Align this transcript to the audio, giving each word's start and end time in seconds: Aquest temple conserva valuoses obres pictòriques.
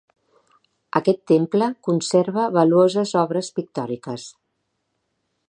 Aquest 0.99 1.19
temple 1.31 1.67
conserva 1.89 2.47
valuoses 2.57 3.13
obres 3.27 3.53
pictòriques. 3.61 4.27